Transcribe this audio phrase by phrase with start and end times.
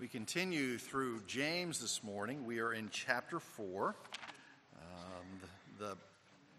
[0.00, 2.46] We continue through James this morning.
[2.46, 3.94] We are in chapter 4,
[4.74, 4.84] um,
[5.78, 5.96] the, the,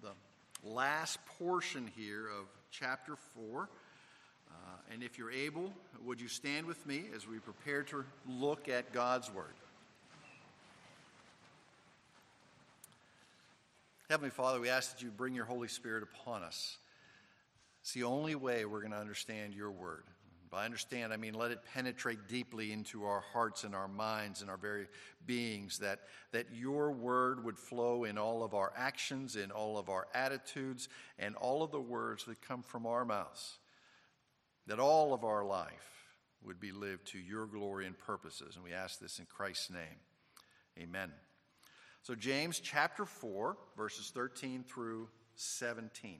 [0.03, 3.67] the, last portion here of chapter 4.
[4.47, 4.53] Uh,
[4.93, 5.73] and if you're able,
[6.05, 9.55] would you stand with me as we prepare to look at God's Word?
[14.07, 16.77] Heavenly Father, we ask that you bring your Holy Spirit upon us.
[17.81, 20.03] It's the only way we're going to understand your Word.
[20.51, 24.49] By understand, I mean let it penetrate deeply into our hearts and our minds and
[24.49, 24.87] our very
[25.25, 26.01] beings, that,
[26.33, 30.89] that your word would flow in all of our actions, in all of our attitudes,
[31.17, 33.59] and all of the words that come from our mouths.
[34.67, 35.69] That all of our life
[36.43, 38.55] would be lived to your glory and purposes.
[38.55, 39.99] And we ask this in Christ's name.
[40.77, 41.11] Amen.
[42.03, 46.19] So, James chapter 4, verses 13 through 17.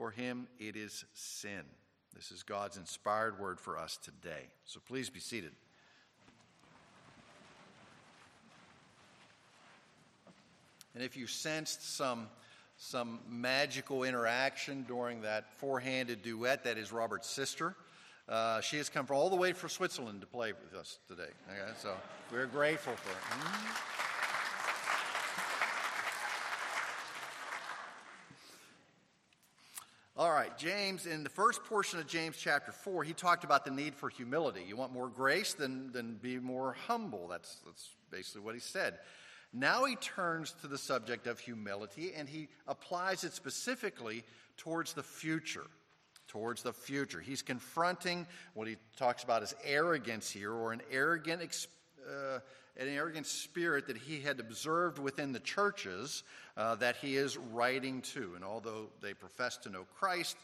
[0.00, 1.60] for him, it is sin.
[2.16, 4.48] This is God's inspired word for us today.
[4.64, 5.52] So please be seated.
[10.94, 12.28] And if you sensed some,
[12.78, 17.76] some magical interaction during that four handed duet, that is Robert's sister.
[18.26, 21.30] Uh, she has come all the way from Switzerland to play with us today.
[21.50, 21.72] Okay?
[21.78, 21.92] So
[22.32, 23.99] we're grateful for her.
[30.20, 33.70] All right, James, in the first portion of James chapter 4, he talked about the
[33.70, 34.62] need for humility.
[34.68, 37.26] You want more grace, then, then be more humble.
[37.26, 38.98] That's, that's basically what he said.
[39.54, 44.22] Now he turns to the subject of humility and he applies it specifically
[44.58, 45.64] towards the future.
[46.28, 47.20] Towards the future.
[47.20, 51.66] He's confronting what he talks about as arrogance here, or an arrogant
[52.06, 52.40] uh,
[52.80, 56.22] an arrogant spirit that he had observed within the churches
[56.56, 58.32] uh, that he is writing to.
[58.34, 60.36] And although they professed to know Christ,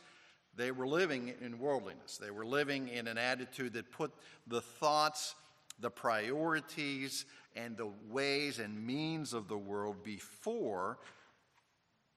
[0.55, 2.19] they were living in worldliness.
[2.19, 4.13] They were living in an attitude that put
[4.47, 5.35] the thoughts,
[5.81, 7.25] the priorities,
[7.57, 10.99] and the ways and means of the world before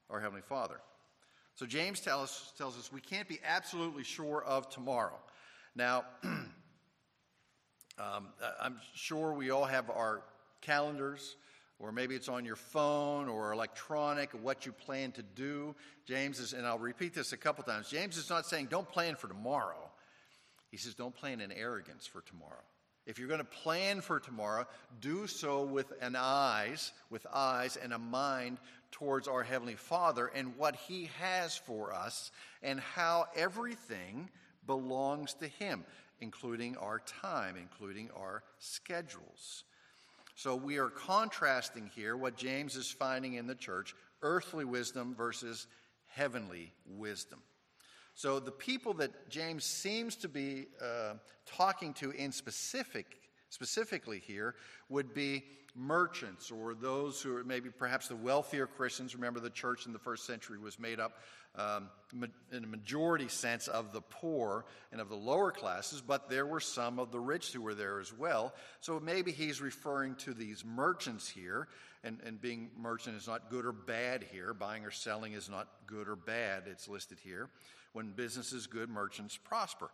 [0.10, 0.82] our Heavenly Father.
[1.56, 5.20] So James tell us, tells us we can't be absolutely sure of tomorrow.
[5.76, 6.04] Now,
[8.00, 8.28] Um,
[8.62, 10.22] I'm sure we all have our
[10.62, 11.36] calendars,
[11.80, 15.76] or maybe it's on your phone or electronic, what you plan to do.
[16.08, 19.16] James is, and I'll repeat this a couple times James is not saying don't plan
[19.16, 19.90] for tomorrow.
[20.72, 22.64] He says don't plan in arrogance for tomorrow.
[23.06, 24.66] If you're going to plan for tomorrow,
[25.02, 28.60] do so with an eyes, with eyes and a mind
[28.92, 32.32] towards our heavenly Father and what he has for us
[32.62, 34.30] and how everything
[34.68, 35.84] belongs to him
[36.22, 39.64] including our time, including our schedules.
[40.36, 45.68] So we are contrasting here what James is finding in the church earthly wisdom versus
[46.08, 47.42] heavenly wisdom.
[48.16, 51.14] So the people that James seems to be uh,
[51.46, 53.06] talking to in specific,
[53.50, 54.56] specifically here
[54.90, 55.44] would be
[55.76, 59.16] merchants or those who are maybe perhaps the wealthier Christians.
[59.16, 61.20] Remember, the church in the first century was made up
[61.56, 61.90] um,
[62.52, 66.60] in a majority sense of the poor and of the lower classes, but there were
[66.60, 68.54] some of the rich who were there as well.
[68.82, 71.68] So maybe he's referring to these merchants here,
[72.04, 74.54] and, and being merchant is not good or bad here.
[74.54, 77.50] Buying or selling is not good or bad, it's listed here.
[77.94, 79.90] When business is good, merchants prosper.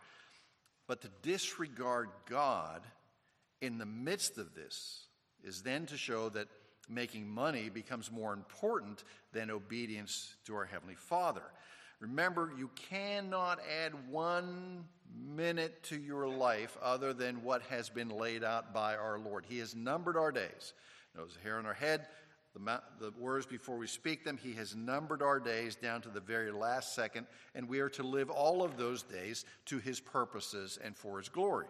[0.87, 2.83] But to disregard God
[3.61, 5.05] in the midst of this
[5.45, 6.47] is then to show that
[6.89, 11.43] making money becomes more important than obedience to our Heavenly Father.
[11.99, 18.43] Remember, you cannot add one minute to your life other than what has been laid
[18.43, 19.45] out by our Lord.
[19.47, 20.73] He has numbered our days.
[21.15, 22.07] knows the hair on our head,
[22.53, 24.37] the, the words before we speak them.
[24.37, 28.03] He has numbered our days down to the very last second, and we are to
[28.03, 31.67] live all of those days to His purposes and for His glory.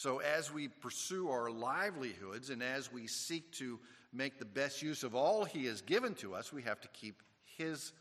[0.00, 3.78] So, as we pursue our livelihoods and as we seek to
[4.14, 7.22] make the best use of all He has given to us, we have to keep
[7.58, 7.92] His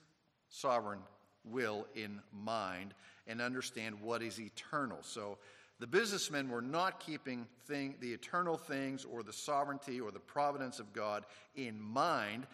[0.48, 1.02] sovereign
[1.44, 2.94] will in mind
[3.28, 5.00] and understand what is eternal.
[5.02, 5.40] So
[5.82, 10.80] the businessmen were not keeping thing, the eternal things or the sovereignty or the providence
[10.80, 11.26] of God
[11.56, 12.48] in mind.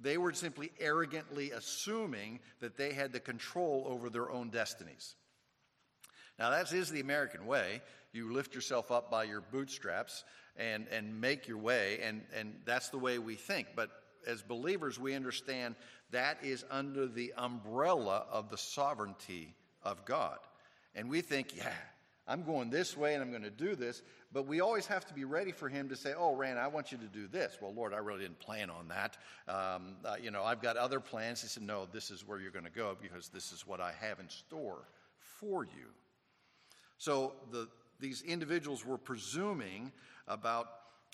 [0.00, 5.14] They were simply arrogantly assuming that they had the control over their own destinies.
[6.38, 7.82] Now, that is the American way.
[8.12, 10.24] You lift yourself up by your bootstraps
[10.56, 13.68] and, and make your way, and, and that's the way we think.
[13.76, 13.90] But
[14.26, 15.74] as believers, we understand
[16.10, 20.38] that is under the umbrella of the sovereignty of God.
[20.94, 21.72] And we think, yeah,
[22.26, 24.02] I'm going this way and I'm going to do this.
[24.32, 26.92] But we always have to be ready for him to say, Oh, Rand, I want
[26.92, 27.56] you to do this.
[27.60, 29.16] Well, Lord, I really didn't plan on that.
[29.48, 31.40] Um, uh, you know, I've got other plans.
[31.40, 33.92] He said, No, this is where you're going to go because this is what I
[34.00, 34.88] have in store
[35.40, 35.86] for you.
[36.98, 37.68] So the,
[38.00, 39.92] these individuals were presuming
[40.26, 40.66] about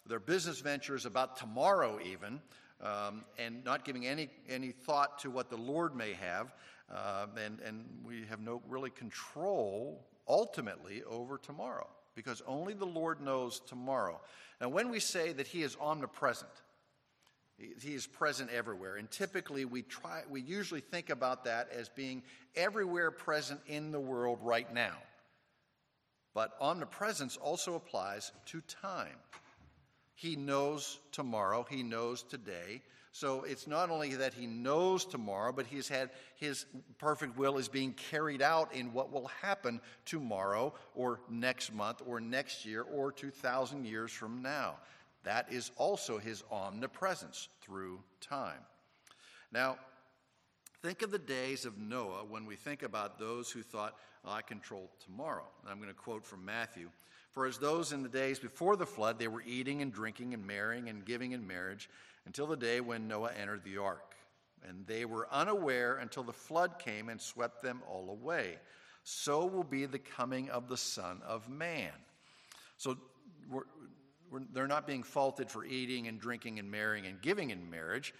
[0.06, 2.40] their business ventures, about tomorrow even,
[2.82, 6.54] um, and not giving any, any thought to what the Lord may have.
[6.92, 13.20] Uh, and, and we have no really control ultimately over tomorrow because only the Lord
[13.20, 14.20] knows tomorrow.
[14.60, 16.50] Now, when we say that He is omnipresent,
[17.58, 22.22] He is present everywhere, and typically we try, we usually think about that as being
[22.54, 24.96] everywhere present in the world right now.
[26.34, 29.16] But omnipresence also applies to time.
[30.14, 32.82] He knows tomorrow, He knows today.
[33.12, 36.66] So it's not only that He knows tomorrow, but He's had His
[36.98, 42.20] perfect will is being carried out in what will happen tomorrow or next month or
[42.20, 44.74] next year or 2,000 years from now.
[45.22, 48.60] That is also His omnipresence through time.
[49.52, 49.78] Now,
[50.82, 53.94] think of the days of Noah when we think about those who thought,
[54.26, 55.46] I control tomorrow.
[55.66, 56.88] I'm going to quote from Matthew.
[57.32, 60.46] For as those in the days before the flood, they were eating and drinking and
[60.46, 61.90] marrying and giving in marriage
[62.26, 64.14] until the day when Noah entered the ark.
[64.66, 68.56] And they were unaware until the flood came and swept them all away.
[69.02, 71.92] So will be the coming of the Son of Man.
[72.78, 72.96] So
[73.50, 73.64] we're,
[74.30, 78.14] we're, they're not being faulted for eating and drinking and marrying and giving in marriage,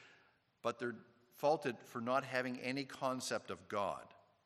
[0.63, 0.97] but they're
[1.37, 4.05] faulted for not having any concept of God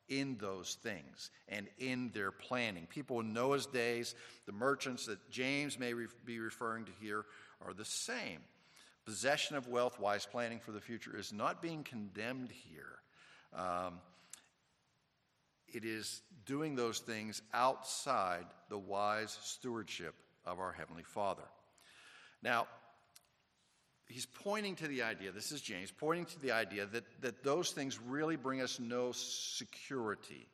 [0.09, 2.87] in those things and in their planning.
[2.87, 4.15] People in Noah's days,
[4.47, 5.93] the merchants that James may
[6.25, 7.25] be referring to here,
[7.65, 8.41] are the same.
[9.05, 12.99] Possession of wealth, wise planning for the future is not being condemned here.
[13.55, 14.01] Um,
[15.67, 20.15] it is doing those things outside the wise stewardship
[20.45, 21.43] of our Heavenly Father.
[22.43, 22.67] Now,
[24.09, 27.71] he's pointing to the idea, this is James, pointing to the idea that, that those
[27.71, 30.49] things really bring us no security,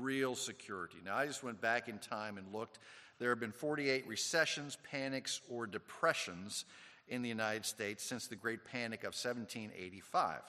[0.00, 0.98] real security.
[1.04, 2.78] Now, I just went back in time and looked.
[3.18, 6.64] There have been 48 recessions, panics, or depressions
[7.08, 10.40] in the United States since the Great Panic of 1785.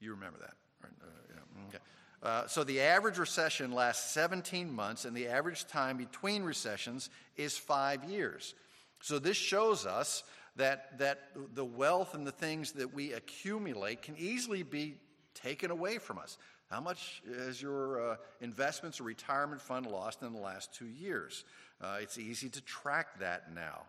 [0.00, 0.92] You remember that, right?
[1.02, 1.68] Uh, yeah.
[1.68, 1.78] okay.
[2.22, 7.56] Uh, so the average recession lasts 17 months, and the average time between recessions is
[7.56, 8.54] five years.
[9.00, 10.24] So this shows us
[10.56, 14.96] that, that the wealth and the things that we accumulate can easily be
[15.34, 16.38] taken away from us.
[16.70, 21.44] How much has your uh, investments or retirement fund lost in the last two years?
[21.80, 23.82] Uh, it's easy to track that now.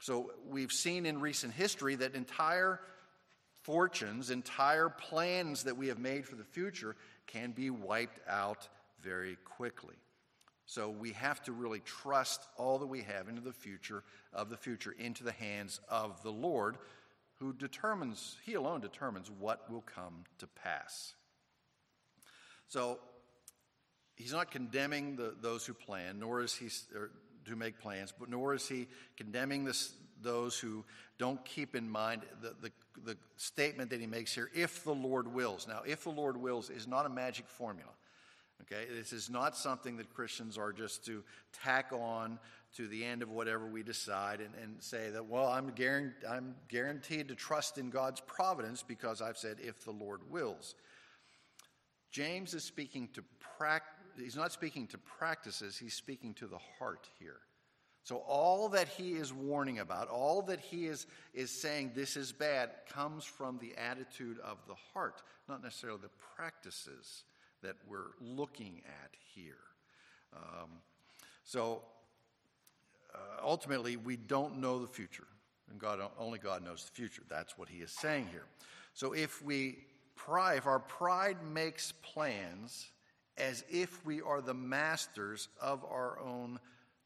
[0.00, 2.80] So we've seen in recent history that entire
[3.62, 8.68] fortunes, entire plans that we have made for the future can be wiped out
[9.02, 9.94] very quickly.
[10.66, 14.02] So we have to really trust all that we have into the future
[14.32, 16.78] of the future into the hands of the Lord,
[17.38, 21.14] who determines, He alone determines what will come to pass.
[22.68, 22.98] So
[24.16, 26.68] He's not condemning the, those who plan, nor is He
[27.46, 29.92] to make plans, but nor is He condemning this,
[30.22, 30.84] those who
[31.18, 32.72] don't keep in mind the, the,
[33.04, 35.68] the statement that He makes here, if the Lord wills.
[35.68, 37.90] Now, if the Lord wills is not a magic formula.
[38.62, 42.38] Okay, this is not something that Christians are just to tack on
[42.76, 46.54] to the end of whatever we decide and, and say that, well, I'm, guaranteed, I'm
[46.68, 50.74] guaranteed to trust in God's providence because I've said, if the Lord wills.
[52.10, 53.24] James is speaking to
[53.58, 57.40] practice, he's not speaking to practices, he's speaking to the heart here.
[58.04, 62.32] So, all that he is warning about, all that he is, is saying this is
[62.32, 67.24] bad, comes from the attitude of the heart, not necessarily the practices
[67.64, 69.56] that we're looking at here.
[70.34, 70.70] Um,
[71.44, 71.82] so
[73.14, 75.26] uh, ultimately, we don't know the future,
[75.70, 77.22] and God only God knows the future.
[77.28, 78.44] That's what He is saying here.
[78.92, 79.78] So if we
[80.14, 82.90] pride, if our pride makes plans
[83.36, 86.60] as if we are the masters of our own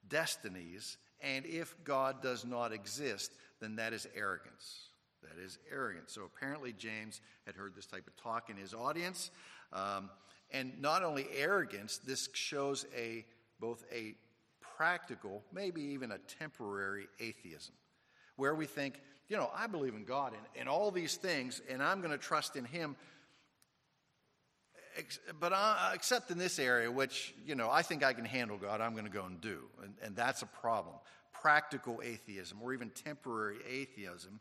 [0.09, 4.89] destinies, and if God does not exist, then that is arrogance.
[5.23, 6.13] That is arrogance.
[6.13, 9.31] So apparently, James had heard this type of talk in his audience.
[9.73, 10.11] Um,
[10.51, 13.25] and not only arrogance, this shows a
[13.61, 14.15] both a
[14.77, 17.75] practical, maybe even a temporary atheism,
[18.37, 21.83] where we think, you know, I believe in God and, and all these things, and
[21.83, 22.97] I'm going to trust in Him.
[25.39, 28.81] But I, except in this area, which, you know, I think I can handle God,
[28.81, 29.59] I'm going to go and do.
[29.83, 30.95] And, and that's a problem.
[31.33, 34.41] Practical atheism, or even temporary atheism,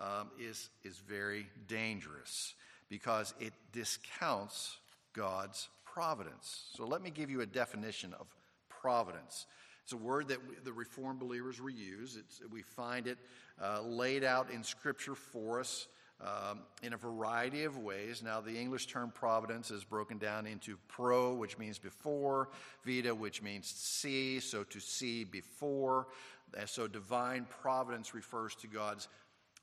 [0.00, 2.54] um, is, is very dangerous
[2.88, 4.78] because it discounts
[5.12, 6.64] God's providence.
[6.74, 8.26] So let me give you a definition of
[8.68, 9.46] providence.
[9.82, 12.18] It's a word that we, the Reformed believers reuse.
[12.18, 13.18] It's, we find it
[13.62, 15.88] uh, laid out in Scripture for us
[16.20, 18.22] um, in a variety of ways.
[18.22, 22.50] Now, the English term providence is broken down into pro, which means before,
[22.84, 26.08] vita, which means see, so to see before.
[26.66, 29.08] So, divine providence refers to God's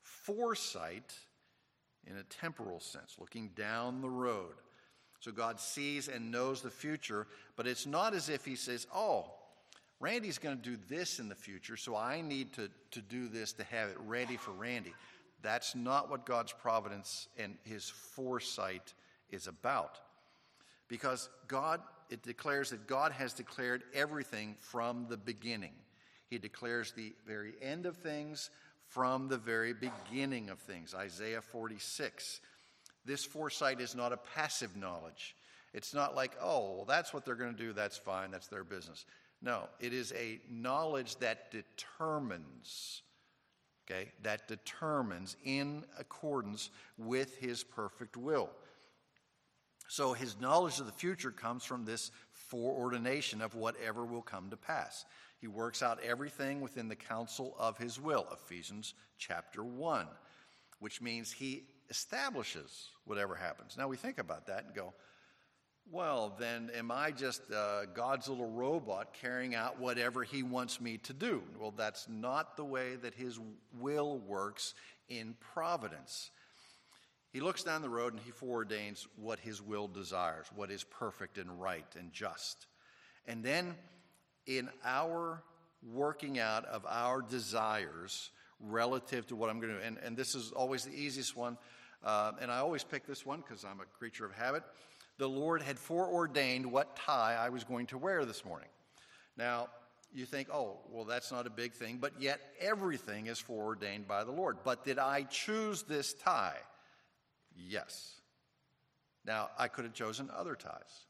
[0.02, 1.14] foresight
[2.06, 4.54] in a temporal sense, looking down the road.
[5.20, 9.26] So God sees and knows the future, but it's not as if He says, Oh,
[9.98, 13.52] Randy's going to do this in the future, so I need to, to do this
[13.54, 14.92] to have it ready for Randy.
[15.42, 18.92] That's not what God's providence and His foresight
[19.30, 19.98] is about.
[20.88, 21.80] Because God,
[22.10, 25.72] it declares that God has declared everything from the beginning.
[26.28, 28.50] He declares the very end of things
[28.88, 30.94] from the very beginning of things.
[30.94, 32.40] Isaiah 46.
[33.06, 35.36] This foresight is not a passive knowledge.
[35.72, 38.64] It's not like, oh, well, that's what they're going to do, that's fine, that's their
[38.64, 39.06] business.
[39.40, 43.02] No, it is a knowledge that determines,
[43.88, 48.50] okay, that determines in accordance with his perfect will.
[49.88, 54.56] So his knowledge of the future comes from this foreordination of whatever will come to
[54.56, 55.04] pass.
[55.40, 60.06] He works out everything within the counsel of his will, Ephesians chapter 1,
[60.80, 63.76] which means he establishes whatever happens.
[63.76, 64.92] Now we think about that and go,
[65.90, 70.98] well, then am I just uh, God's little robot carrying out whatever he wants me
[70.98, 71.42] to do?
[71.60, 73.38] Well, that's not the way that his
[73.78, 74.74] will works
[75.08, 76.30] in providence.
[77.32, 81.38] He looks down the road and he foreordains what his will desires, what is perfect
[81.38, 82.66] and right and just.
[83.26, 83.76] And then
[84.46, 85.42] in our
[85.92, 90.34] working out of our desires relative to what I'm going to do, and, and this
[90.34, 91.58] is always the easiest one,
[92.04, 94.62] uh, and I always pick this one because I'm a creature of habit
[95.18, 98.68] the Lord had foreordained what tie I was going to wear this morning.
[99.36, 99.68] Now,
[100.12, 104.24] you think, oh, well, that's not a big thing, but yet everything is foreordained by
[104.24, 104.58] the Lord.
[104.64, 106.58] But did I choose this tie?
[107.54, 108.20] Yes.
[109.24, 111.06] Now, I could have chosen other ties.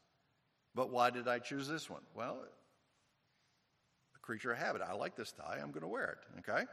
[0.73, 2.01] But why did I choose this one?
[2.15, 2.39] Well,
[4.15, 4.81] a creature of habit.
[4.81, 5.59] I like this tie.
[5.61, 6.39] I'm going to wear it.
[6.49, 6.65] Okay?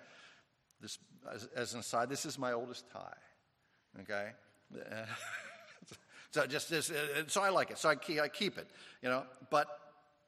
[0.85, 0.99] This,
[1.33, 4.03] as, as an aside, this is my oldest tie.
[4.03, 4.29] Okay?
[6.35, 7.79] So just, just uh, so I like it.
[7.79, 8.67] So I keep, I keep it,
[9.03, 9.23] you know.
[9.50, 9.69] But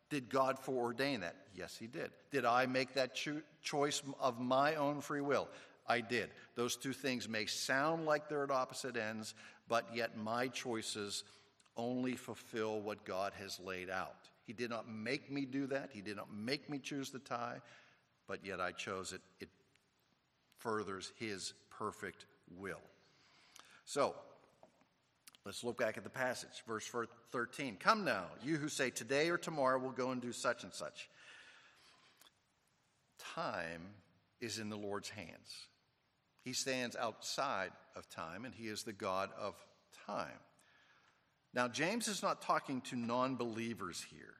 [0.09, 1.35] did God foreordain that?
[1.53, 2.13] Yes, He did.
[2.31, 5.49] Did I make that cho- choice of my own free will?
[5.89, 6.31] I did.
[6.55, 9.35] Those two things may sound like they're at opposite ends,
[9.67, 11.25] but yet my choices
[11.77, 14.29] only fulfill what God has laid out.
[14.45, 15.91] He did not make me do that.
[15.93, 17.61] He did not make me choose the tie,
[18.29, 19.23] but yet I chose it.
[19.41, 19.49] It
[20.67, 22.27] furthers His perfect
[22.59, 22.83] will.
[23.85, 24.17] So,
[25.45, 26.91] Let's look back at the passage, verse
[27.31, 27.77] 13.
[27.79, 31.09] Come now, you who say, Today or tomorrow we'll go and do such and such.
[33.37, 33.83] Time
[34.41, 35.69] is in the Lord's hands.
[36.43, 39.55] He stands outside of time, and He is the God of
[40.05, 40.41] time.
[41.55, 44.35] Now, James is not talking to non believers here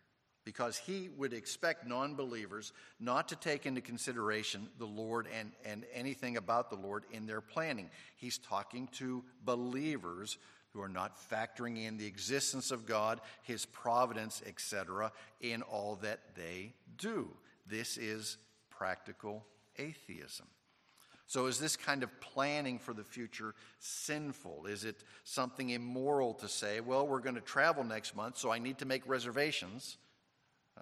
[0.47, 5.85] because he would expect non believers not to take into consideration the Lord and, and
[5.93, 7.91] anything about the Lord in their planning.
[8.15, 10.39] He's talking to believers
[10.71, 15.11] who are not factoring in the existence of God, His providence, etc.,
[15.41, 17.29] in all that they do.
[17.67, 18.39] This is
[18.71, 19.45] practical
[19.79, 20.47] atheism.
[21.27, 24.67] So, is this kind of planning for the future sinful?
[24.67, 28.61] Is it something immoral to say, well, we're going to travel next month, so I
[28.61, 29.97] need to make reservations?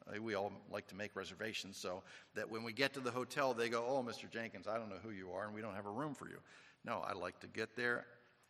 [0.09, 2.03] Uh, we all like to make reservations so
[2.35, 4.31] that when we get to the hotel, they go, oh, Mr.
[4.31, 6.39] Jenkins, I don't know who you are, and we don't have a room for you.
[6.85, 8.05] No, I like to get there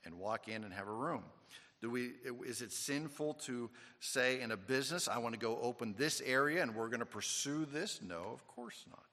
[0.05, 1.23] and walk in and have a room?
[1.81, 2.13] Do we,
[2.47, 3.71] is it sinful to
[4.01, 7.07] say in a business, I want to go open this area and we're going to
[7.07, 8.01] pursue this?
[8.03, 9.05] No, of course not.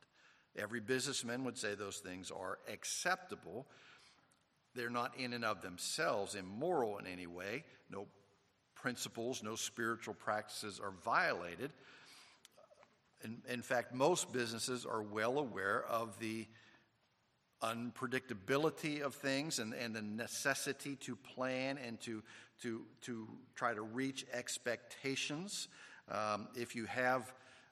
[0.62, 3.68] Every businessman would say those things are acceptable.
[4.74, 7.66] They're not in and of themselves immoral in any way.
[7.90, 8.08] No
[8.76, 11.72] principles, no spiritual practices are violated.
[13.24, 16.48] In, in fact, most businesses are well aware of the
[17.62, 22.24] unpredictability of things and, and the necessity to plan and to,
[22.64, 25.68] to, to try to reach expectations.
[26.10, 27.32] Um, if you have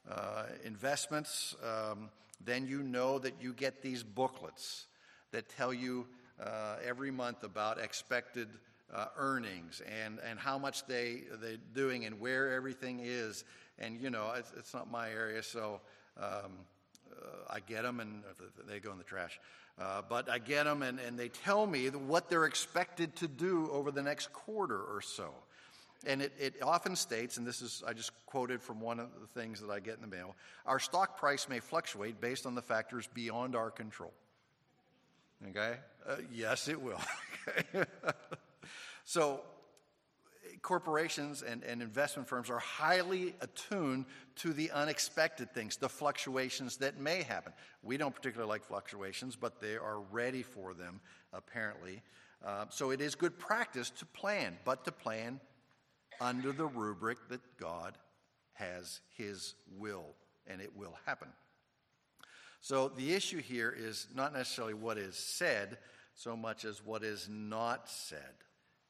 [0.10, 2.10] uh, investments, um,
[2.44, 4.86] then you know that you get these booklets
[5.32, 6.08] that tell you
[6.42, 8.48] uh, every month about expected
[8.94, 13.44] uh, earnings and, and how much they, they're doing and where everything is.
[13.78, 15.80] And, you know, it's, it's not my area, so
[16.18, 16.52] um,
[17.12, 18.24] uh, I get them and
[18.68, 19.40] they go in the trash.
[19.80, 23.70] Uh, but I get them and, and they tell me what they're expected to do
[23.72, 25.30] over the next quarter or so.
[26.06, 29.28] And it, it often states, and this is, I just quoted from one of the
[29.40, 32.62] things that I get in the mail our stock price may fluctuate based on the
[32.62, 34.14] factors beyond our control.
[35.50, 35.76] Okay?
[36.08, 37.00] Uh, yes, it will.
[39.10, 39.42] so,
[40.62, 47.00] corporations and, and investment firms are highly attuned to the unexpected things, the fluctuations that
[47.00, 47.52] may happen.
[47.82, 51.02] We don't particularly like fluctuations, but they are ready for them,
[51.34, 52.04] apparently.
[52.46, 55.40] Uh, so it is good practice to plan, but to plan
[56.22, 57.98] under the rubric that God
[58.54, 60.14] has His will,
[60.46, 61.30] and it will happen.
[62.62, 65.80] So the issue here is not necessarily what is said
[66.14, 68.36] so much as what is not said.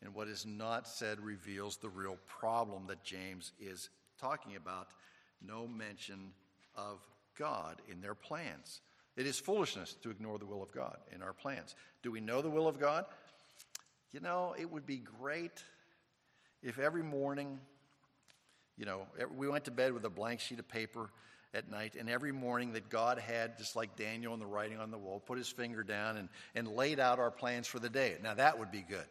[0.03, 3.89] And what is not said reveals the real problem that James is
[4.19, 4.89] talking about
[5.45, 6.31] no mention
[6.75, 6.99] of
[7.37, 8.81] God in their plans.
[9.17, 11.75] It is foolishness to ignore the will of God in our plans.
[12.03, 13.05] Do we know the will of God?
[14.13, 15.63] You know, it would be great
[16.63, 17.59] if every morning,
[18.77, 19.01] you know,
[19.35, 21.09] we went to bed with a blank sheet of paper
[21.53, 24.91] at night, and every morning that God had, just like Daniel in the writing on
[24.91, 28.17] the wall, put his finger down and, and laid out our plans for the day.
[28.21, 29.05] Now, that would be good.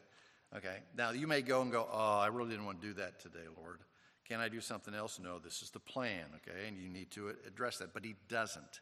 [0.56, 0.78] Okay.
[0.96, 3.46] Now, you may go and go, Oh, I really didn't want to do that today,
[3.56, 3.80] Lord.
[4.26, 5.18] Can I do something else?
[5.18, 6.24] No, this is the plan.
[6.36, 6.66] Okay.
[6.66, 7.92] And you need to address that.
[7.92, 8.80] But he doesn't.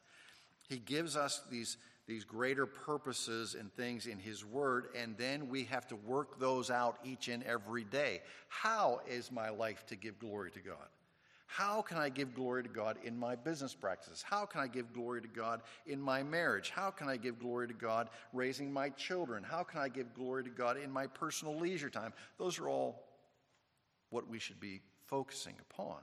[0.68, 1.76] He gives us these,
[2.06, 6.70] these greater purposes and things in his word, and then we have to work those
[6.70, 8.20] out each and every day.
[8.48, 10.88] How is my life to give glory to God?
[11.46, 14.22] How can I give glory to God in my business practices?
[14.22, 16.70] How can I give glory to God in my marriage?
[16.70, 19.44] How can I give glory to God raising my children?
[19.44, 22.12] How can I give glory to God in my personal leisure time?
[22.38, 23.04] Those are all
[24.10, 25.98] what we should be focusing upon.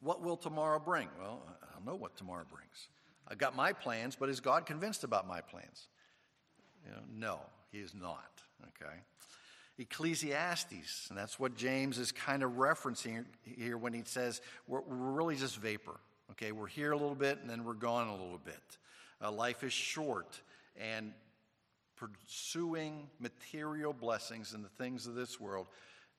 [0.00, 1.08] What will tomorrow bring?
[1.20, 2.88] Well, I don't know what tomorrow brings.
[3.26, 5.88] I've got my plans, but is God convinced about my plans?
[6.84, 8.40] You know, no, he is not.
[8.62, 8.94] Okay.
[9.78, 15.12] Ecclesiastes, and that's what James is kind of referencing here when he says we're, we're
[15.12, 16.00] really just vapor.
[16.32, 18.78] Okay, we're here a little bit and then we're gone a little bit.
[19.22, 20.40] Uh, life is short,
[20.76, 21.12] and
[21.96, 25.66] pursuing material blessings and the things of this world.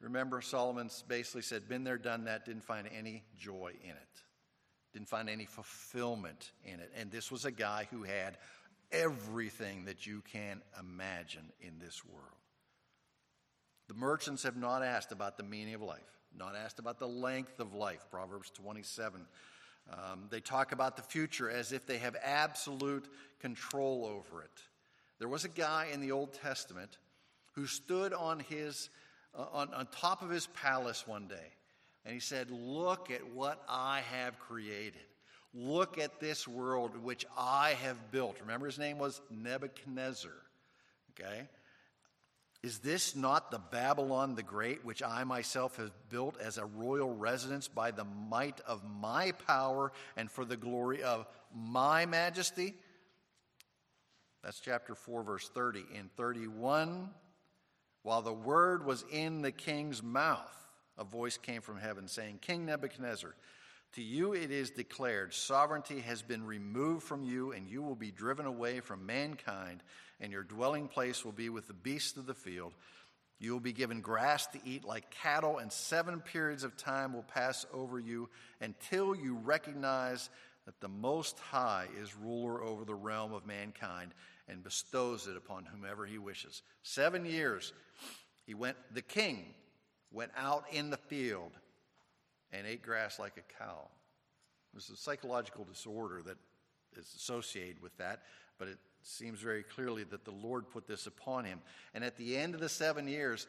[0.02, 4.24] Remember, Solomon's basically said, Been there, done that, didn't find any joy in it,
[4.94, 6.92] didn't find any fulfillment in it.
[6.98, 8.38] And this was a guy who had
[8.92, 12.39] everything that you can imagine in this world.
[13.90, 17.60] The merchants have not asked about the meaning of life, not asked about the length
[17.60, 19.26] of life, Proverbs 27.
[19.92, 24.62] Um, they talk about the future as if they have absolute control over it.
[25.18, 27.00] There was a guy in the Old Testament
[27.54, 28.92] who stood on, his,
[29.36, 31.52] uh, on, on top of his palace one day
[32.06, 35.02] and he said, Look at what I have created.
[35.52, 38.38] Look at this world which I have built.
[38.42, 40.32] Remember, his name was Nebuchadnezzar.
[41.12, 41.48] Okay?
[42.62, 47.10] Is this not the Babylon the Great, which I myself have built as a royal
[47.10, 52.74] residence by the might of my power and for the glory of my majesty?
[54.44, 55.86] That's chapter 4, verse 30.
[55.96, 57.10] In 31,
[58.04, 60.56] while the word was in the king's mouth,
[60.98, 63.36] a voice came from heaven saying, King Nebuchadnezzar,
[63.94, 68.12] to you it is declared, sovereignty has been removed from you, and you will be
[68.12, 69.82] driven away from mankind
[70.20, 72.74] and your dwelling place will be with the beasts of the field.
[73.40, 77.24] You will be given grass to eat like cattle, and seven periods of time will
[77.24, 80.30] pass over you until you recognize
[80.66, 84.14] that the Most High is ruler over the realm of mankind
[84.50, 86.62] and bestows it upon whomever he wishes.
[86.84, 87.72] Seven years
[88.46, 89.46] he went, the king
[90.12, 91.52] went out in the field
[92.52, 93.88] and ate grass like a cow.
[94.74, 96.38] There's a psychological disorder that
[96.96, 98.24] is associated with that,
[98.58, 101.62] but it seems very clearly that the Lord put this upon him.
[101.94, 103.48] And at the end of the seven years,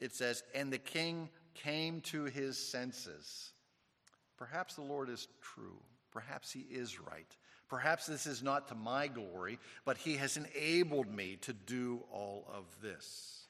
[0.00, 3.52] it says, And the king came to his senses.
[4.36, 5.78] Perhaps the Lord is true.
[6.10, 7.36] Perhaps he is right.
[7.68, 12.46] Perhaps this is not to my glory, but he has enabled me to do all
[12.52, 13.46] of this.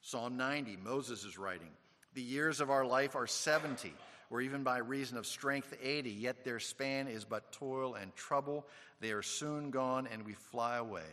[0.00, 1.70] Psalm 90, Moses is writing
[2.14, 3.92] The years of our life are 70,
[4.30, 8.66] or even by reason of strength 80, yet their span is but toil and trouble.
[9.00, 11.08] They are soon gone, and we fly away.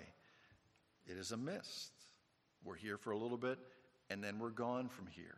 [1.07, 1.91] It is a mist.
[2.63, 3.59] We're here for a little bit,
[4.09, 5.37] and then we're gone from here.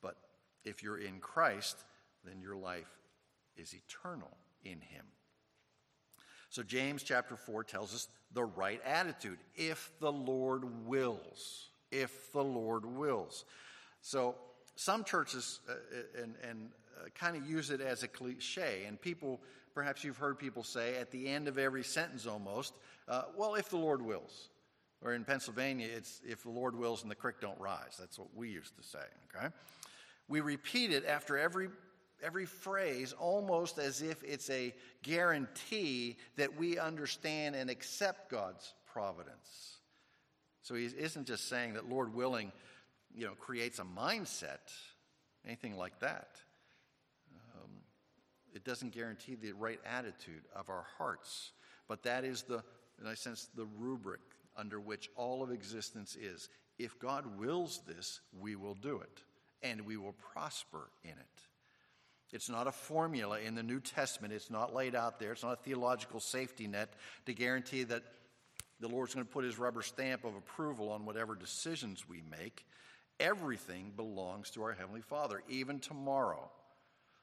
[0.00, 0.16] But
[0.64, 1.76] if you're in Christ,
[2.24, 2.90] then your life
[3.56, 5.04] is eternal in Him.
[6.50, 11.70] So, James chapter 4 tells us the right attitude if the Lord wills.
[11.90, 13.44] If the Lord wills.
[14.02, 14.36] So,
[14.76, 15.74] some churches uh,
[16.22, 19.40] and, and uh, kind of use it as a cliche, and people,
[19.74, 22.74] perhaps you've heard people say at the end of every sentence almost,
[23.08, 24.48] uh, well, if the Lord wills.
[25.04, 27.96] Or in Pennsylvania, it's if the Lord wills and the creek don't rise.
[27.98, 29.04] That's what we used to say,
[29.36, 29.48] okay?
[30.28, 31.68] We repeat it after every
[32.22, 39.78] every phrase almost as if it's a guarantee that we understand and accept God's providence.
[40.62, 42.52] So he isn't just saying that Lord willing,
[43.16, 44.72] you know, creates a mindset,
[45.46, 46.28] anything like that.
[47.54, 47.70] Um,
[48.54, 51.52] it doesn't guarantee the right attitude of our hearts,
[51.88, 52.62] but that is the,
[53.00, 54.20] in a sense, the rubric
[54.56, 56.48] under which all of existence is.
[56.78, 59.22] If God wills this, we will do it,
[59.62, 61.42] and we will prosper in it.
[62.32, 64.32] It's not a formula in the New Testament.
[64.32, 65.32] It's not laid out there.
[65.32, 66.94] It's not a theological safety net
[67.26, 68.02] to guarantee that
[68.80, 72.66] the Lord's going to put his rubber stamp of approval on whatever decisions we make.
[73.20, 76.50] Everything belongs to our Heavenly Father, even tomorrow.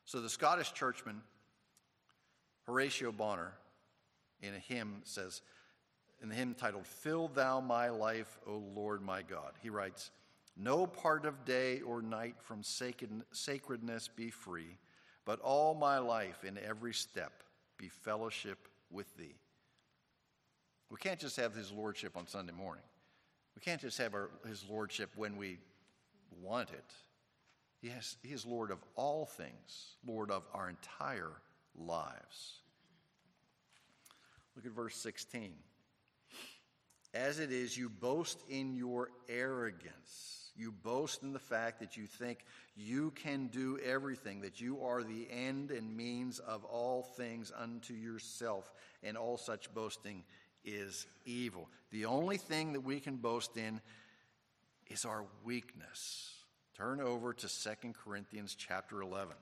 [0.05, 1.21] So the Scottish churchman,
[2.65, 3.53] Horatio Bonar,
[4.41, 5.41] in a hymn says,
[6.21, 10.11] in the hymn titled, Fill Thou My Life, O Lord my God, he writes,
[10.57, 14.77] No part of day or night from sacredness be free
[15.29, 17.43] but all my life in every step
[17.77, 19.35] be fellowship with thee.
[20.89, 22.83] We can't just have his lordship on Sunday morning.
[23.55, 25.59] We can't just have our, his lordship when we
[26.41, 26.93] want it.
[27.81, 31.31] He, has, he is Lord of all things, Lord of our entire
[31.77, 32.59] lives.
[34.55, 35.53] Look at verse 16.
[37.13, 40.51] As it is, you boast in your arrogance.
[40.55, 42.39] You boast in the fact that you think
[42.75, 47.93] you can do everything, that you are the end and means of all things unto
[47.93, 50.25] yourself, and all such boasting
[50.65, 51.69] is evil.
[51.91, 53.79] The only thing that we can boast in
[54.89, 56.33] is our weakness.
[56.75, 59.35] Turn over to 2 Corinthians chapter 11.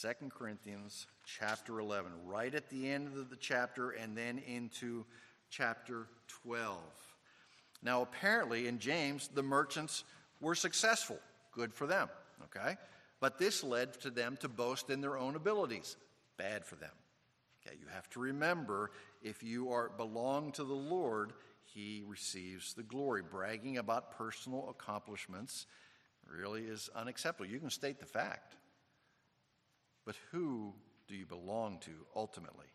[0.00, 5.04] 2 Corinthians chapter 11, right at the end of the chapter and then into
[5.50, 6.06] chapter
[6.44, 6.78] 12.
[7.82, 10.04] Now, apparently, in James, the merchants
[10.40, 11.18] were successful.
[11.52, 12.08] Good for them,
[12.44, 12.76] okay?
[13.20, 15.96] But this led to them to boast in their own abilities.
[16.36, 16.90] Bad for them.
[17.66, 18.90] Okay, you have to remember
[19.28, 21.32] if you are belong to the Lord,
[21.64, 23.22] he receives the glory.
[23.22, 25.66] Bragging about personal accomplishments
[26.26, 27.50] really is unacceptable.
[27.50, 28.56] You can state the fact.
[30.06, 30.72] But who
[31.06, 32.66] do you belong to ultimately?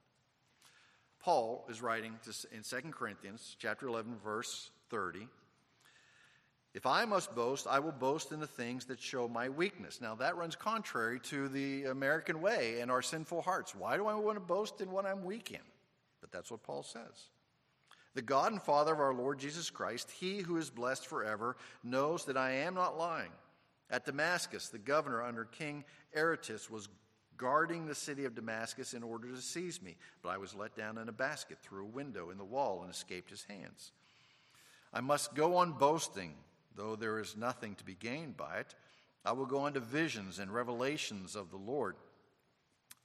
[1.20, 2.20] Paul is writing
[2.52, 5.28] in 2 Corinthians chapter 11 verse 30.
[6.76, 10.02] If I must boast, I will boast in the things that show my weakness.
[10.02, 13.76] Now, that runs contrary to the American way and our sinful hearts.
[13.76, 15.60] Why do I want to boast in what I'm weak in?
[16.24, 17.28] But that's what Paul says.
[18.16, 22.24] The God and Father of our Lord Jesus Christ, he who is blessed forever, knows
[22.26, 23.32] that I am not lying.
[23.90, 25.84] At Damascus, the governor under King
[26.16, 26.88] Aretas was
[27.36, 30.98] guarding the city of Damascus in order to seize me, but I was let down
[30.98, 33.92] in a basket through a window in the wall and escaped his hands.
[34.94, 36.36] I must go on boasting,
[36.74, 38.76] though there is nothing to be gained by it.
[39.26, 41.98] I will go on to visions and revelations of the Lord.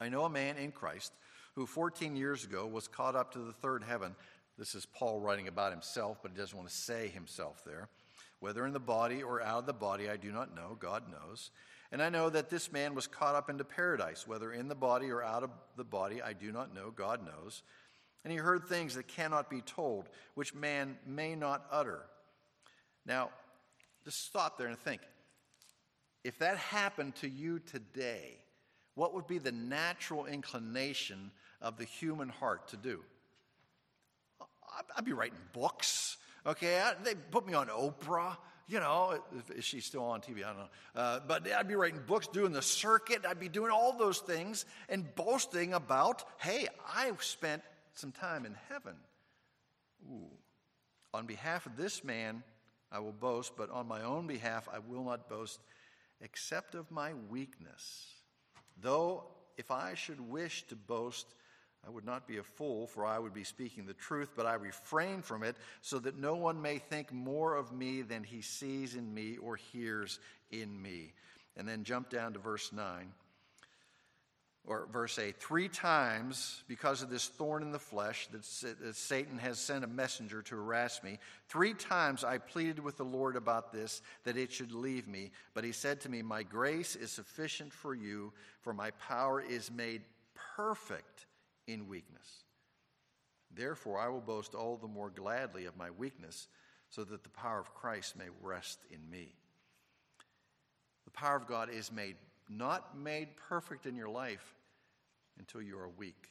[0.01, 1.13] I know a man in Christ
[1.59, 4.15] who 14 years ago was caught up to the third heaven.
[4.57, 7.89] This is Paul writing about himself, but he doesn't want to say himself there.
[8.39, 10.77] Whether in the body or out of the body, I do not know.
[10.79, 11.51] God knows.
[11.91, 15.11] And I know that this man was caught up into paradise, whether in the body
[15.11, 17.65] or out of the body, I do not know, God knows.
[18.23, 22.03] And he heard things that cannot be told, which man may not utter.
[23.05, 23.31] Now,
[24.05, 25.01] just stop there and think.
[26.23, 28.39] If that happened to you today,
[28.95, 33.03] what would be the natural inclination of the human heart to do?
[34.97, 36.83] I'd be writing books, okay?
[37.03, 38.37] They put me on Oprah
[38.69, 39.19] you know,
[39.57, 40.45] is she still on TV?
[40.45, 40.69] I don't know.
[40.95, 43.25] Uh, but I'd be writing books, doing the circuit.
[43.27, 47.63] I'd be doing all those things and boasting about, hey, I spent
[47.95, 48.95] some time in heaven.
[50.07, 50.29] Ooh.
[51.15, 52.43] On behalf of this man,
[52.93, 55.61] I will boast, but on my own behalf, I will not boast
[56.21, 58.07] except of my weakness.
[58.81, 59.25] Though,
[59.57, 61.27] if I should wish to boast,
[61.87, 64.55] I would not be a fool, for I would be speaking the truth, but I
[64.55, 68.95] refrain from it, so that no one may think more of me than he sees
[68.95, 70.19] in me or hears
[70.51, 71.13] in me.
[71.57, 73.13] And then jump down to verse 9
[74.69, 78.45] or verse 8 three times because of this thorn in the flesh that
[78.95, 83.35] satan has sent a messenger to harass me three times i pleaded with the lord
[83.35, 87.11] about this that it should leave me but he said to me my grace is
[87.11, 90.03] sufficient for you for my power is made
[90.57, 91.27] perfect
[91.69, 92.43] in weakness
[93.55, 96.49] therefore i will boast all the more gladly of my weakness
[96.91, 99.33] so that the power of christ may rest in me
[101.05, 102.17] the power of god is made
[102.49, 104.55] not made perfect in your life
[105.39, 106.31] until you are weak.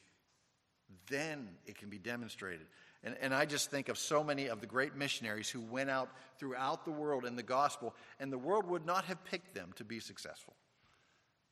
[1.08, 2.66] Then it can be demonstrated.
[3.04, 6.10] And, and I just think of so many of the great missionaries who went out
[6.38, 9.84] throughout the world in the gospel, and the world would not have picked them to
[9.84, 10.54] be successful.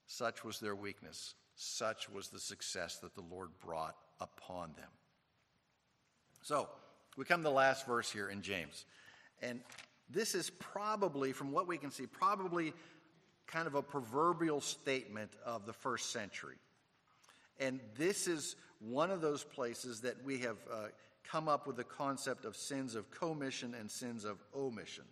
[0.07, 1.35] Such was their weakness.
[1.57, 4.91] Such was the success that the Lord brought upon them.
[6.43, 6.69] So,
[7.17, 8.85] we come to the last verse here in James.
[9.43, 9.61] And
[10.11, 12.75] this is probably, from what we can see, probably
[13.47, 16.57] kind of a proverbial statement of the first century.
[17.59, 20.89] And this is one of those places that we have uh,
[21.25, 25.05] come up with the concept of sins of commission and sins of omission.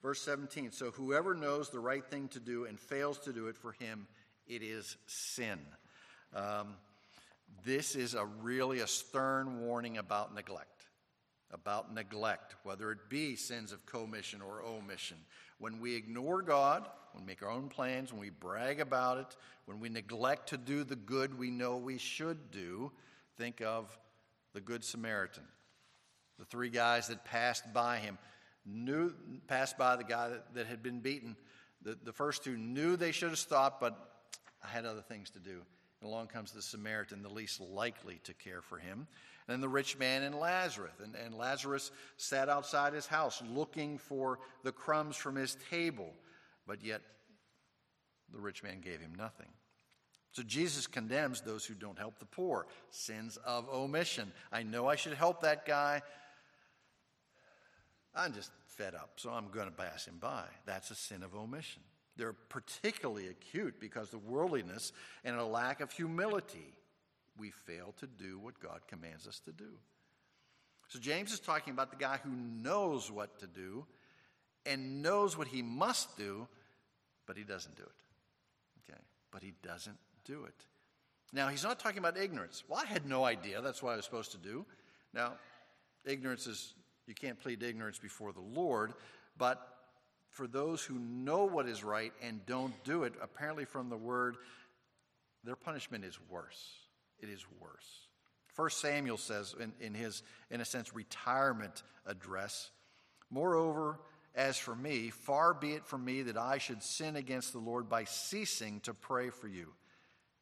[0.00, 3.56] Verse 17 So whoever knows the right thing to do and fails to do it,
[3.56, 4.06] for him
[4.54, 5.58] it is sin.
[6.34, 6.74] Um,
[7.64, 10.68] this is a really a stern warning about neglect.
[11.50, 15.16] About neglect, whether it be sins of commission or omission.
[15.58, 19.36] When we ignore God, when we make our own plans, when we brag about it,
[19.66, 22.92] when we neglect to do the good we know we should do,
[23.38, 23.96] think of
[24.54, 25.44] the Good Samaritan.
[26.38, 28.18] The three guys that passed by him
[28.66, 29.12] knew
[29.46, 31.36] passed by the guy that, that had been beaten.
[31.82, 34.11] The, the first two knew they should have stopped, but
[34.64, 35.60] I had other things to do.
[36.00, 39.06] And along comes the Samaritan, the least likely to care for him.
[39.46, 40.92] And then the rich man and Lazarus.
[41.02, 46.12] And, and Lazarus sat outside his house looking for the crumbs from his table,
[46.66, 47.02] but yet
[48.32, 49.48] the rich man gave him nothing.
[50.32, 54.32] So Jesus condemns those who don't help the poor, sins of omission.
[54.50, 56.02] I know I should help that guy.
[58.14, 60.44] I'm just fed up, so I'm going to pass him by.
[60.64, 61.82] That's a sin of omission.
[62.16, 64.92] They're particularly acute because of worldliness
[65.24, 66.74] and a lack of humility
[67.38, 69.78] we fail to do what God commands us to do.
[70.88, 73.86] So James is talking about the guy who knows what to do
[74.66, 76.46] and knows what he must do,
[77.26, 78.90] but he doesn't do it.
[78.90, 79.00] Okay?
[79.30, 80.66] But he doesn't do it.
[81.32, 82.62] Now, he's not talking about ignorance.
[82.68, 83.62] Well, I had no idea.
[83.62, 84.66] That's what I was supposed to do.
[85.14, 85.32] Now,
[86.04, 86.74] ignorance is,
[87.06, 88.92] you can't plead ignorance before the Lord,
[89.38, 89.71] but
[90.32, 94.36] for those who know what is right and don't do it, apparently from the word,
[95.44, 96.82] their punishment is worse
[97.22, 98.08] it is worse.
[98.48, 102.70] First Samuel says in, in his, in a sense, retirement address,
[103.30, 103.98] Moreover,
[104.34, 107.88] as for me, far be it from me that I should sin against the Lord
[107.88, 109.68] by ceasing to pray for you,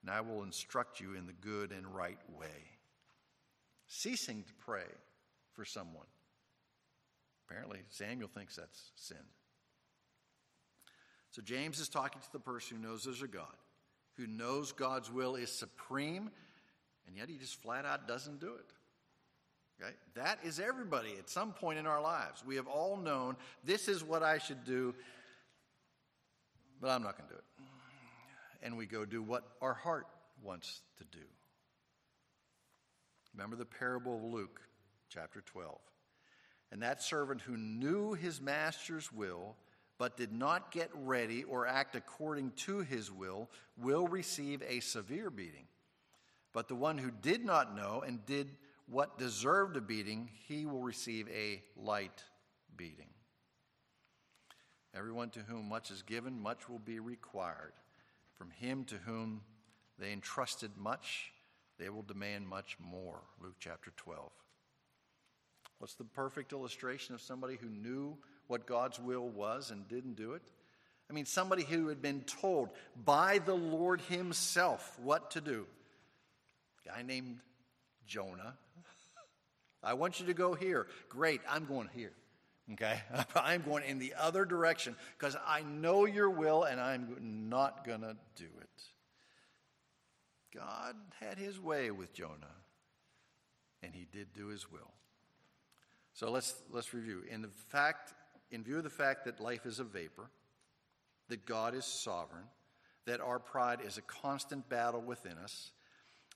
[0.02, 2.48] and I will instruct you in the good and right way.
[3.86, 4.88] Ceasing to pray
[5.52, 6.06] for someone.
[7.46, 9.18] Apparently, Samuel thinks that's sin.
[11.30, 13.46] So, James is talking to the person who knows there's a God,
[14.16, 16.30] who knows God's will is supreme
[17.10, 18.72] and yet he just flat out doesn't do it.
[19.82, 19.92] Okay?
[20.14, 22.44] That is everybody at some point in our lives.
[22.46, 24.94] We have all known this is what I should do,
[26.80, 27.64] but I'm not going to do it.
[28.62, 30.06] And we go do what our heart
[30.40, 31.24] wants to do.
[33.34, 34.60] Remember the parable of Luke,
[35.08, 35.78] chapter 12.
[36.70, 39.56] And that servant who knew his master's will,
[40.00, 45.28] but did not get ready or act according to his will, will receive a severe
[45.28, 45.66] beating.
[46.54, 48.50] But the one who did not know and did
[48.86, 52.24] what deserved a beating, he will receive a light
[52.78, 53.10] beating.
[54.94, 57.74] Everyone to whom much is given, much will be required.
[58.38, 59.42] From him to whom
[59.98, 61.30] they entrusted much,
[61.78, 63.20] they will demand much more.
[63.38, 64.30] Luke chapter 12.
[65.78, 68.16] What's the perfect illustration of somebody who knew
[68.50, 70.42] what God's will was and didn't do it?
[71.08, 72.70] I mean, somebody who had been told
[73.04, 75.66] by the Lord Himself what to do
[76.84, 77.38] A guy named
[78.06, 78.54] Jonah.
[79.82, 80.86] I want you to go here.
[81.08, 82.12] Great, I'm going here.
[82.72, 83.00] Okay?
[83.34, 88.02] I'm going in the other direction because I know your will and I'm not going
[88.02, 88.82] to do it.
[90.54, 92.56] God had his way with Jonah
[93.82, 94.92] and he did do his will.
[96.12, 97.22] So let's let's review.
[97.30, 98.12] In the fact
[98.50, 100.30] in view of the fact that life is a vapor,
[101.28, 102.44] that God is sovereign,
[103.06, 105.70] that our pride is a constant battle within us,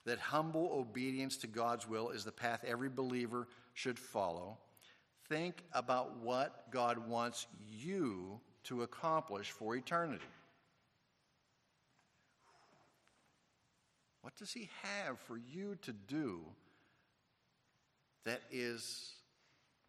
[0.04, 4.58] that humble obedience to God's will is the path every believer should follow,
[5.28, 7.46] think about what God wants
[7.76, 10.24] you to accomplish for eternity.
[14.22, 16.40] What does He have for you to do
[18.24, 19.12] that is,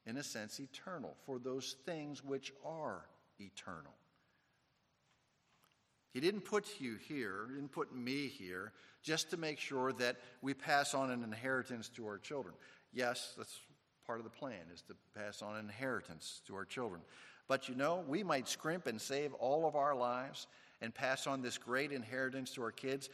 [0.05, 3.05] in a sense, eternal, for those things which are
[3.39, 3.93] eternal?
[6.13, 8.71] He didn't put you here, he didn't put me here,
[9.03, 12.55] just to make sure that we pass on an inheritance to our children.
[12.93, 13.59] Yes, that's
[14.07, 17.01] part of the plan, is to pass on an inheritance to our children.
[17.47, 20.47] But you know, we might scrimp and save all of our lives
[20.81, 23.09] and pass on this great inheritance to our kids,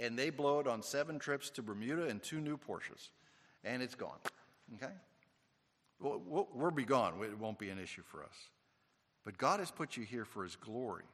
[0.00, 3.10] and they blow it on seven trips to Bermuda and two new Porsches,
[3.64, 4.18] and it's gone.
[4.76, 4.92] Okay?
[6.00, 7.14] Well, we'll be gone.
[7.22, 8.36] It won't be an issue for us.
[9.24, 11.04] But God has put you here for His glory.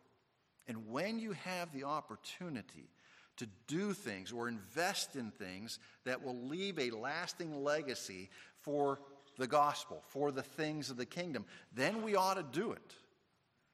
[0.67, 2.89] And when you have the opportunity
[3.37, 9.01] to do things or invest in things that will leave a lasting legacy for
[9.39, 11.45] the gospel, for the things of the kingdom,
[11.75, 12.95] then we ought to do it.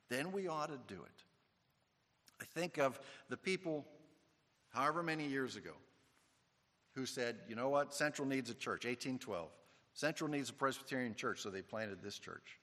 [0.09, 1.25] Then we ought to do it.
[2.41, 3.85] I think of the people
[4.71, 5.73] however many years ago,
[6.95, 9.49] who said, you know what, Central needs a church, 1812.
[10.01, 12.59] Central needs a Presbyterian church, so they planted this church.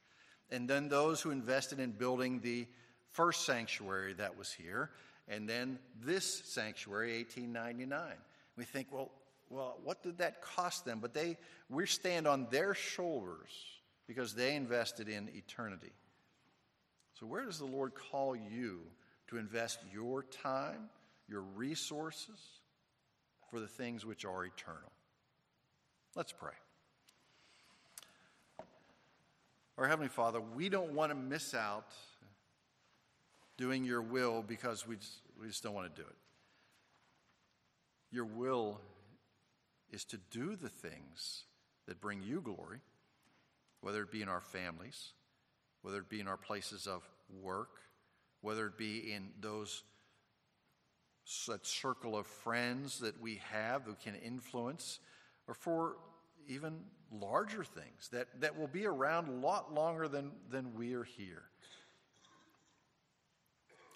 [0.50, 2.68] And then those who invested in building the
[3.12, 4.92] first sanctuary that was here,
[5.28, 8.02] and then this sanctuary, 1899.
[8.56, 9.12] We think, well,
[9.50, 11.00] well, what did that cost them?
[11.00, 11.38] But they,
[11.70, 13.52] we stand on their shoulders
[14.08, 15.92] because they invested in eternity.
[17.20, 18.82] So, where does the Lord call you
[19.28, 20.90] to invest your time
[21.28, 22.40] your resources
[23.50, 24.92] for the things which are eternal.
[26.16, 26.54] Let's pray.
[29.78, 31.92] Our Heavenly Father, we don't want to miss out
[33.58, 36.16] doing your will because we just, we just don't want to do it.
[38.12, 38.80] Your will
[39.92, 41.44] is to do the things
[41.88, 42.80] that bring you glory,
[43.82, 45.14] whether it be in our families,
[45.84, 47.08] whether it be in our places of
[47.42, 47.70] work,
[48.42, 49.84] whether it be in those
[51.24, 55.00] such circle of friends that we have who can influence,
[55.48, 55.98] or for
[56.48, 56.80] even
[57.12, 61.44] larger things that, that will be around a lot longer than, than we are here.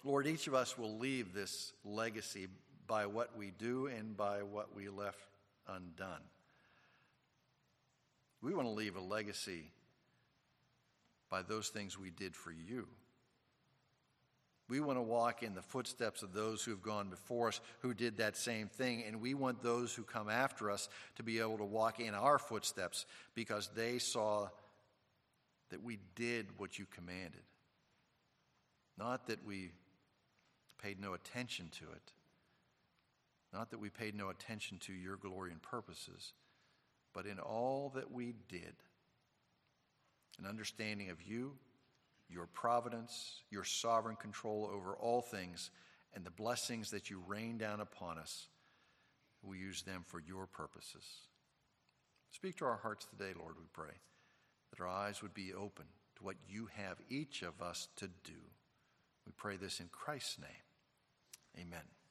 [0.04, 2.48] Lord, each of us will leave this legacy
[2.86, 5.18] by what we do and by what we left
[5.68, 6.22] undone.
[8.40, 9.70] We want to leave a legacy
[11.30, 12.88] by those things we did for you.
[14.68, 17.94] We want to walk in the footsteps of those who have gone before us who
[17.94, 19.04] did that same thing.
[19.06, 22.38] And we want those who come after us to be able to walk in our
[22.38, 24.48] footsteps because they saw
[25.70, 27.42] that we did what you commanded.
[28.98, 29.72] Not that we
[30.82, 32.12] paid no attention to it,
[33.52, 36.34] not that we paid no attention to your glory and purposes,
[37.12, 38.74] but in all that we did,
[40.38, 41.52] an understanding of you
[42.32, 45.70] your providence, your sovereign control over all things,
[46.14, 48.48] and the blessings that you rain down upon us.
[49.42, 51.04] We use them for your purposes.
[52.30, 53.94] Speak to our hearts today, Lord, we pray,
[54.70, 58.40] that our eyes would be open to what you have each of us to do.
[59.26, 61.66] We pray this in Christ's name.
[61.66, 62.01] Amen.